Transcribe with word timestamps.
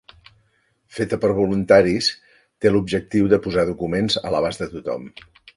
Feta 0.99 1.19
per 1.25 1.29
voluntaris, 1.41 2.09
té 2.65 2.73
l'objectiu 2.73 3.29
de 3.35 3.41
posar 3.47 3.69
documents 3.71 4.21
a 4.31 4.37
l'abast 4.37 4.65
de 4.65 4.71
tothom. 4.77 5.11